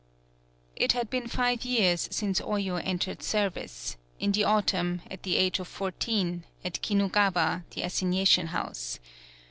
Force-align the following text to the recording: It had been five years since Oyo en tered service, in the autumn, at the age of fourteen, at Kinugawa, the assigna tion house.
It 0.75 0.93
had 0.93 1.11
been 1.11 1.27
five 1.27 1.63
years 1.63 2.07
since 2.11 2.41
Oyo 2.41 2.81
en 2.83 2.97
tered 2.97 3.21
service, 3.21 3.97
in 4.19 4.31
the 4.31 4.43
autumn, 4.43 5.03
at 5.11 5.21
the 5.21 5.35
age 5.37 5.59
of 5.59 5.67
fourteen, 5.67 6.43
at 6.65 6.81
Kinugawa, 6.81 7.65
the 7.75 7.83
assigna 7.83 8.25
tion 8.25 8.47
house. 8.47 8.99